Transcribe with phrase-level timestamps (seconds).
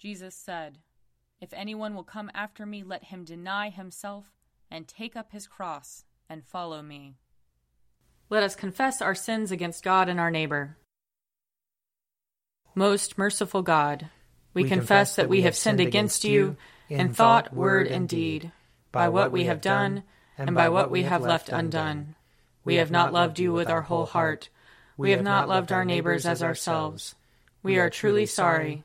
[0.00, 0.78] Jesus said,
[1.42, 4.32] If anyone will come after me, let him deny himself
[4.70, 7.16] and take up his cross and follow me.
[8.30, 10.78] Let us confess our sins against God and our neighbor.
[12.74, 14.08] Most merciful God,
[14.54, 16.56] we, we confess that we have sinned against you
[16.88, 18.52] in thought, word, and deed,
[18.92, 20.04] by what we have done
[20.38, 22.14] and by what we have left undone.
[22.64, 24.48] We have not loved you with our whole heart.
[24.96, 27.16] We have not loved our neighbors as ourselves.
[27.62, 28.84] We are truly sorry,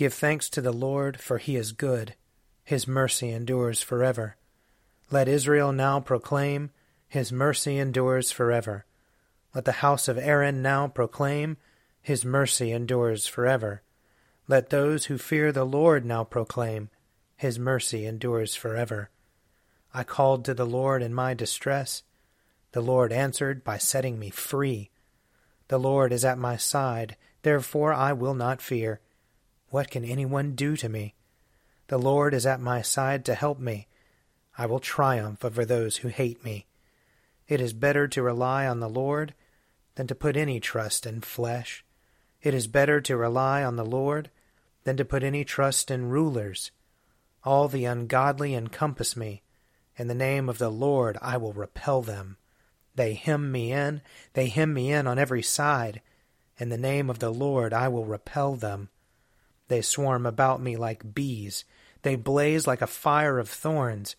[0.00, 2.14] Give thanks to the Lord, for he is good.
[2.64, 4.36] His mercy endures forever.
[5.10, 6.70] Let Israel now proclaim,
[7.06, 8.86] His mercy endures forever.
[9.54, 11.58] Let the house of Aaron now proclaim,
[12.00, 13.82] His mercy endures forever.
[14.48, 16.88] Let those who fear the Lord now proclaim,
[17.36, 19.10] His mercy endures forever.
[19.92, 22.04] I called to the Lord in my distress.
[22.72, 24.92] The Lord answered by setting me free.
[25.68, 29.02] The Lord is at my side, therefore I will not fear.
[29.70, 31.14] What can anyone do to me?
[31.86, 33.86] The Lord is at my side to help me.
[34.58, 36.66] I will triumph over those who hate me.
[37.48, 39.32] It is better to rely on the Lord
[39.94, 41.84] than to put any trust in flesh.
[42.42, 44.30] It is better to rely on the Lord
[44.84, 46.72] than to put any trust in rulers.
[47.44, 49.42] All the ungodly encompass me.
[49.96, 52.38] In the name of the Lord I will repel them.
[52.94, 54.02] They hem me in,
[54.32, 56.02] they hem me in on every side.
[56.58, 58.88] In the name of the Lord I will repel them.
[59.70, 61.64] They swarm about me like bees,
[62.02, 64.16] they blaze like a fire of thorns.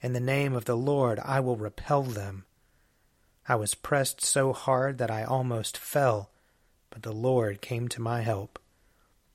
[0.00, 2.44] In the name of the Lord I will repel them.
[3.48, 6.30] I was pressed so hard that I almost fell,
[6.88, 8.60] but the Lord came to my help.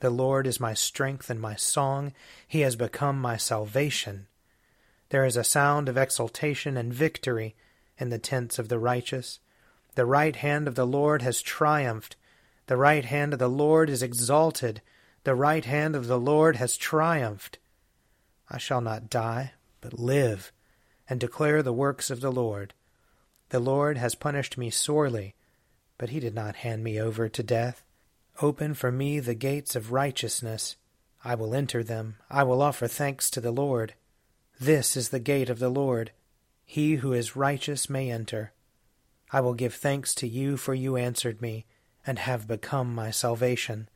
[0.00, 2.12] The Lord is my strength and my song.
[2.48, 4.26] He has become my salvation.
[5.10, 7.54] There is a sound of exultation and victory
[7.98, 9.38] in the tents of the righteous.
[9.94, 12.16] The right hand of the Lord has triumphed.
[12.66, 14.82] The right hand of the Lord is exalted.
[15.24, 17.58] The right hand of the Lord has triumphed.
[18.50, 20.52] I shall not die, but live,
[21.08, 22.74] and declare the works of the Lord.
[23.50, 25.34] The Lord has punished me sorely,
[25.96, 27.84] but he did not hand me over to death.
[28.40, 30.76] Open for me the gates of righteousness.
[31.22, 32.16] I will enter them.
[32.28, 33.94] I will offer thanks to the Lord.
[34.58, 36.10] This is the gate of the Lord.
[36.64, 38.52] He who is righteous may enter.
[39.30, 41.66] I will give thanks to you, for you answered me,
[42.06, 43.88] and have become my salvation.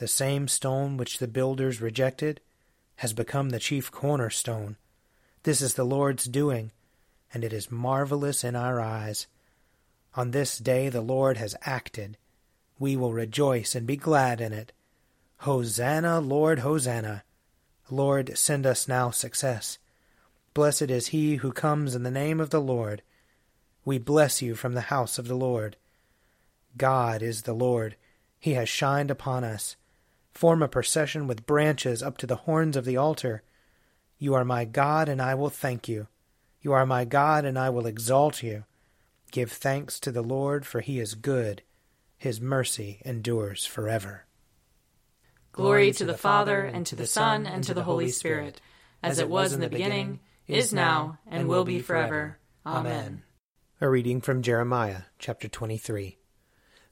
[0.00, 2.40] The same stone which the builders rejected
[2.96, 4.76] has become the chief cornerstone.
[5.42, 6.70] This is the Lord's doing,
[7.34, 9.26] and it is marvelous in our eyes.
[10.16, 12.16] On this day the Lord has acted.
[12.78, 14.72] We will rejoice and be glad in it.
[15.40, 17.22] Hosanna, Lord, Hosanna.
[17.90, 19.76] Lord, send us now success.
[20.54, 23.02] Blessed is he who comes in the name of the Lord.
[23.84, 25.76] We bless you from the house of the Lord.
[26.78, 27.96] God is the Lord.
[28.38, 29.76] He has shined upon us.
[30.32, 33.42] Form a procession with branches up to the horns of the altar.
[34.18, 36.06] You are my God, and I will thank you.
[36.60, 38.64] You are my God, and I will exalt you.
[39.30, 41.62] Give thanks to the Lord, for he is good.
[42.18, 44.26] His mercy endures forever.
[45.52, 48.60] Glory to the Father, and to the Son, and to the Holy Spirit,
[49.02, 52.38] as it was in the beginning, is now, and will be forever.
[52.66, 53.22] Amen.
[53.80, 56.18] A reading from Jeremiah, chapter 23.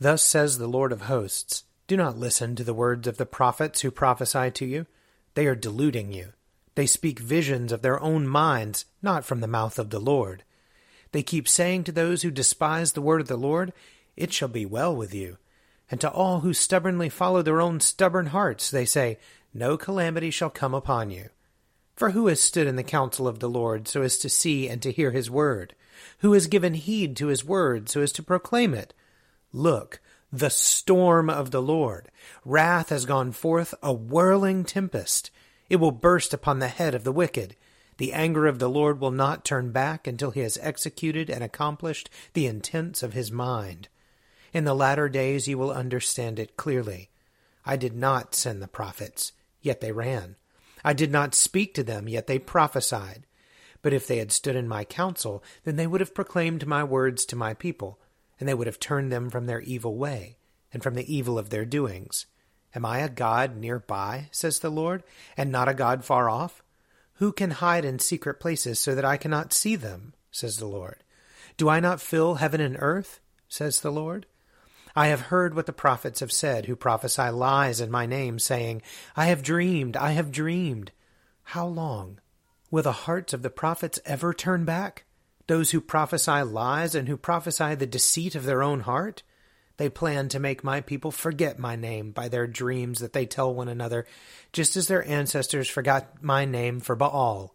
[0.00, 3.82] Thus says the Lord of hosts Do not listen to the words of the prophets
[3.82, 4.86] who prophesy to you.
[5.34, 6.32] They are deluding you.
[6.74, 10.42] They speak visions of their own minds, not from the mouth of the Lord.
[11.10, 13.74] They keep saying to those who despise the word of the Lord,
[14.16, 15.36] It shall be well with you.
[15.90, 19.18] And to all who stubbornly follow their own stubborn hearts, they say,
[19.52, 21.28] No calamity shall come upon you.
[21.94, 24.80] For who has stood in the counsel of the Lord so as to see and
[24.80, 25.74] to hear his word?
[26.20, 28.94] Who has given heed to his word so as to proclaim it?
[29.52, 30.00] Look,
[30.32, 32.10] the storm of the Lord.
[32.44, 35.30] Wrath has gone forth, a whirling tempest.
[35.68, 37.54] It will burst upon the head of the wicked.
[37.98, 42.08] The anger of the Lord will not turn back until he has executed and accomplished
[42.32, 43.88] the intents of his mind.
[44.54, 47.10] In the latter days you will understand it clearly.
[47.66, 50.36] I did not send the prophets, yet they ran.
[50.82, 53.26] I did not speak to them, yet they prophesied.
[53.82, 57.24] But if they had stood in my counsel, then they would have proclaimed my words
[57.26, 57.98] to my people,
[58.42, 60.36] and they would have turned them from their evil way,
[60.72, 62.26] and from the evil of their doings.
[62.74, 65.04] Am I a God near by, says the Lord,
[65.36, 66.60] and not a God far off?
[67.18, 71.04] Who can hide in secret places so that I cannot see them, says the Lord?
[71.56, 74.26] Do I not fill heaven and earth, says the Lord?
[74.96, 78.82] I have heard what the prophets have said, who prophesy lies in my name, saying,
[79.14, 80.90] I have dreamed, I have dreamed.
[81.44, 82.18] How long?
[82.72, 85.04] Will the hearts of the prophets ever turn back?
[85.46, 89.22] Those who prophesy lies and who prophesy the deceit of their own heart?
[89.76, 93.52] They plan to make my people forget my name by their dreams that they tell
[93.52, 94.06] one another,
[94.52, 97.54] just as their ancestors forgot my name for Baal.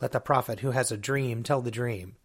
[0.00, 2.16] Let the prophet who has a dream tell the dream,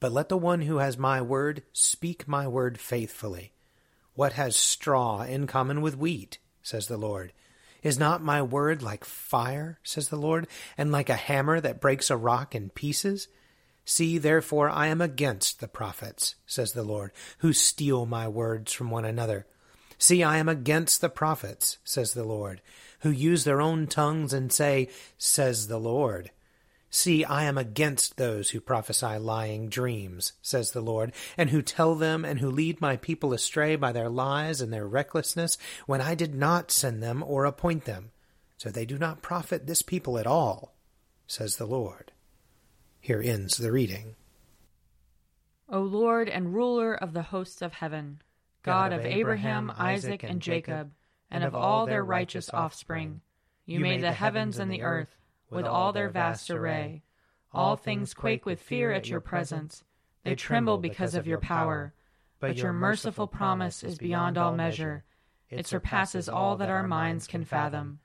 [0.00, 3.52] but let the one who has my word speak my word faithfully.
[4.14, 6.38] What has straw in common with wheat?
[6.62, 7.32] says the Lord.
[7.82, 10.46] Is not my word like fire, says the Lord,
[10.76, 13.28] and like a hammer that breaks a rock in pieces?
[13.84, 18.90] See, therefore, I am against the prophets, says the Lord, who steal my words from
[18.90, 19.46] one another.
[19.98, 22.62] See, I am against the prophets, says the Lord,
[23.00, 24.88] who use their own tongues and say,
[25.18, 26.30] says the Lord.
[26.90, 31.94] See, I am against those who prophesy lying dreams, says the Lord, and who tell
[31.94, 36.14] them and who lead my people astray by their lies and their recklessness, when I
[36.14, 38.12] did not send them or appoint them.
[38.56, 40.74] So they do not profit this people at all,
[41.26, 42.12] says the Lord.
[43.04, 44.16] Here ends the reading.
[45.68, 48.22] O Lord and ruler of the hosts of heaven,
[48.62, 50.90] God, God of Abraham, Isaac, and Jacob,
[51.30, 53.20] and of all their righteous offspring,
[53.66, 55.18] you made the heavens and the earth
[55.50, 57.02] with all their vast array.
[57.52, 59.84] All things quake with fear at your presence.
[60.22, 61.92] They tremble because of your power.
[62.40, 65.04] But your merciful promise is beyond all measure.
[65.50, 67.98] It surpasses all that our minds can fathom.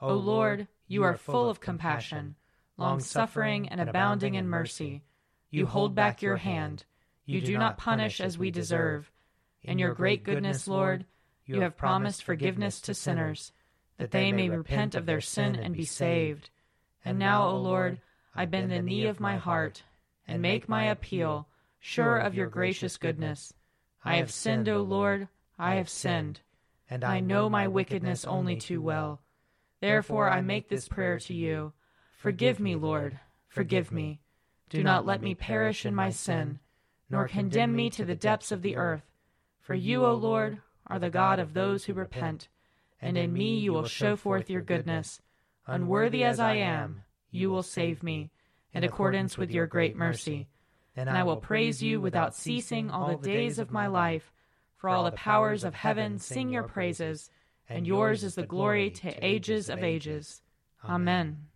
[0.00, 2.34] O Lord, you are full of compassion,
[2.80, 5.02] long suffering, and abounding in mercy.
[5.50, 6.84] You hold back your hand.
[7.26, 9.12] You do not punish as we deserve.
[9.62, 11.04] In your great goodness, Lord,
[11.44, 13.52] you have promised forgiveness to sinners,
[13.98, 16.50] that they may repent of their sin and be saved.
[17.04, 18.00] And now, O Lord,
[18.34, 19.82] I bend the knee of my heart
[20.26, 21.48] and make my appeal,
[21.78, 23.52] sure of your gracious goodness.
[24.04, 25.28] I have sinned, O Lord,
[25.58, 26.40] I have sinned,
[26.88, 29.20] and I know my wickedness only too well.
[29.80, 31.72] Therefore I make this prayer to you.
[32.20, 33.18] Forgive me, Lord,
[33.48, 34.20] forgive me.
[34.68, 36.58] Do not let me perish in my sin,
[37.08, 39.04] nor condemn me to the depths of the earth.
[39.58, 42.48] For you, O Lord, are the God of those who repent,
[43.00, 45.22] and in me you will show forth your goodness.
[45.66, 48.30] Unworthy as I am, you will save me,
[48.74, 50.46] in accordance with your great mercy.
[50.94, 54.30] And I will praise you without ceasing all the days of my life.
[54.76, 57.30] For all the powers of heaven sing your praises,
[57.66, 60.42] and yours is the glory to ages of ages.
[60.84, 61.46] Amen.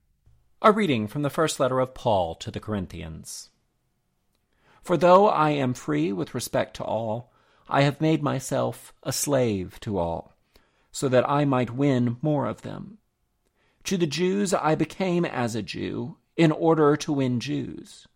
[0.67, 3.51] A reading from the first letter of Paul to the Corinthians.
[4.83, 7.35] For though I am free with respect to all,
[7.69, 10.33] I have made myself a slave to all,
[10.91, 12.97] so that I might win more of them.
[13.85, 18.09] To the Jews I became as a Jew, in order to win Jews.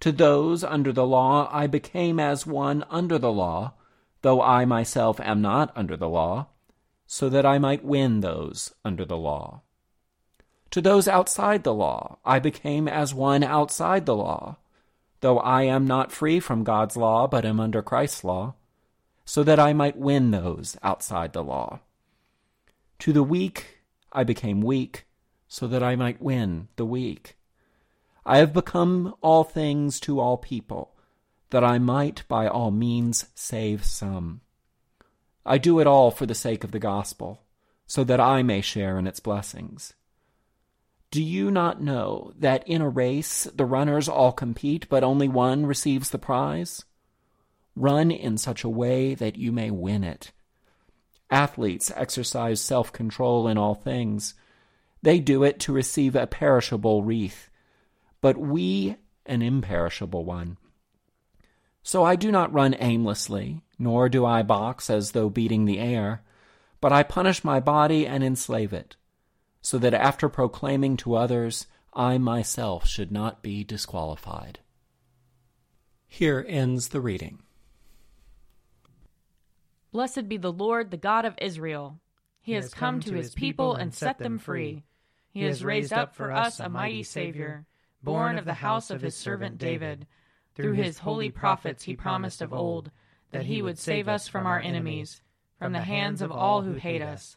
[0.00, 3.74] To those under the law I became as one under the law,
[4.22, 6.48] though I myself am not under the law,
[7.06, 9.62] so that I might win those under the law.
[10.70, 14.56] To those outside the law I became as one outside the law,
[15.20, 18.54] though I am not free from God's law, but am under Christ's law,
[19.24, 21.80] so that I might win those outside the law.
[23.00, 23.80] To the weak
[24.12, 25.06] I became weak,
[25.48, 27.36] so that I might win the weak.
[28.24, 30.94] I have become all things to all people,
[31.50, 34.40] that I might by all means save some.
[35.44, 37.42] I do it all for the sake of the gospel,
[37.86, 39.94] so that I may share in its blessings.
[41.10, 45.66] Do you not know that in a race the runners all compete, but only one
[45.66, 46.84] receives the prize?
[47.74, 50.30] Run in such a way that you may win it.
[51.28, 54.34] Athletes exercise self control in all things.
[55.02, 57.50] They do it to receive a perishable wreath,
[58.20, 60.58] but we an imperishable one.
[61.82, 66.22] So I do not run aimlessly, nor do I box as though beating the air,
[66.80, 68.96] but I punish my body and enslave it,
[69.60, 74.60] so that after proclaiming to others, I myself should not be disqualified.
[76.06, 77.42] Here ends the reading.
[79.92, 82.00] Blessed be the Lord, the God of Israel.
[82.40, 84.84] He, has come to his people and set them free.
[85.30, 87.66] He has raised up for us a mighty Savior,
[88.02, 90.06] born of the house of his servant David.
[90.54, 92.90] Through his holy prophets he promised of old
[93.30, 95.22] that he would save us from our enemies,
[95.58, 97.36] from the hands of all who hate us.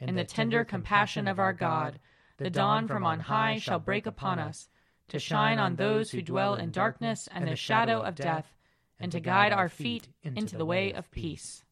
[0.00, 1.98] In the tender compassion of our God,
[2.36, 4.68] the dawn from on high shall break upon us,
[5.08, 8.54] to shine on those who dwell in darkness and the shadow of death,
[9.00, 11.64] and to guide our feet into the way of peace.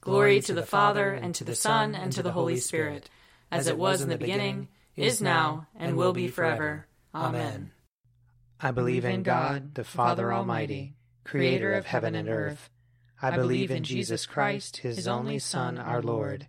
[0.00, 3.08] Glory to the Father, and to the Son, and to the Holy Spirit,
[3.50, 6.86] as it was in the beginning, is now, and will be forever.
[7.14, 7.70] Amen.
[8.60, 10.94] I believe in God, the Father Almighty,
[11.24, 12.68] creator of heaven and earth.
[13.22, 16.48] I believe in Jesus Christ, his only Son, our Lord.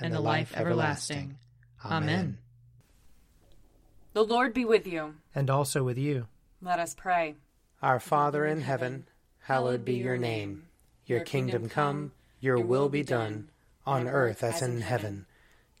[0.00, 1.36] and the life everlasting.
[1.84, 2.38] Amen.
[4.12, 5.14] The Lord be with you.
[5.34, 6.26] And also with you.
[6.60, 7.36] Let us pray.
[7.82, 9.06] Our Father in heaven,
[9.40, 10.66] hallowed be your name.
[11.06, 13.50] Your kingdom come, your will be done,
[13.86, 15.26] on earth as in heaven.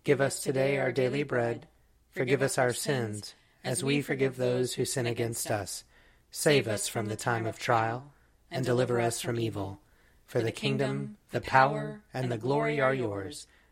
[0.04, 1.66] Give us today our daily bread.
[2.12, 5.84] Forgive us our sins as we forgive those who sin against us.
[6.30, 8.12] Save us from the time of trial,
[8.50, 9.80] and deliver us from evil.
[10.26, 13.46] For the kingdom, the power, and the glory are yours,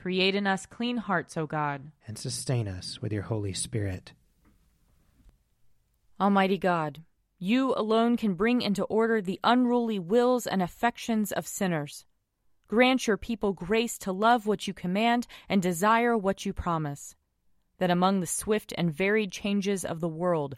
[0.00, 1.90] Create in us clean hearts, O God.
[2.06, 4.12] And sustain us with your Holy Spirit.
[6.20, 7.02] Almighty God,
[7.40, 12.04] you alone can bring into order the unruly wills and affections of sinners.
[12.68, 17.16] Grant your people grace to love what you command and desire what you promise,
[17.78, 20.56] that among the swift and varied changes of the world,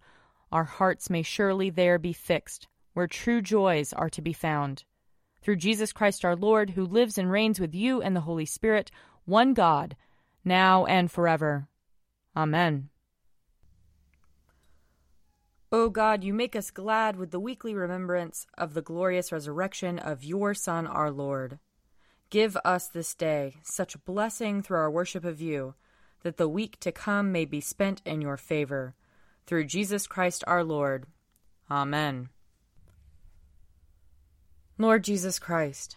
[0.53, 4.85] our hearts may surely there be fixed, where true joys are to be found.
[5.43, 8.91] Through Jesus Christ our Lord, who lives and reigns with you and the Holy Spirit,
[9.25, 9.97] one God,
[10.45, 11.69] now and forever.
[12.37, 12.89] Amen.
[15.73, 20.25] O God, you make us glad with the weekly remembrance of the glorious resurrection of
[20.25, 21.61] your Son, our Lord.
[22.29, 25.75] Give us this day such blessing through our worship of you,
[26.23, 28.95] that the week to come may be spent in your favor.
[29.47, 31.07] Through Jesus Christ our Lord.
[31.71, 32.31] Amen.
[34.77, 35.97] Lord Jesus Christ,